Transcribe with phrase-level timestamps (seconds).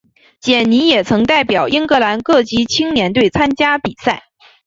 [0.39, 4.23] 简尼也曾代表英格兰各级青年队参加比赛。